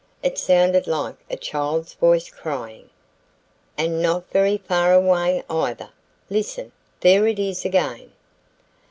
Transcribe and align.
"It 0.23 0.39
sounded 0.39 0.87
like 0.87 1.17
a 1.29 1.37
child's 1.37 1.93
voice, 1.93 2.31
crying." 2.31 2.89
"And 3.77 4.01
not 4.01 4.27
very 4.31 4.57
far 4.57 4.91
away, 4.95 5.43
either. 5.47 5.89
Listen; 6.27 6.71
there 7.01 7.27
it 7.27 7.37
is 7.37 7.65
again." 7.65 8.11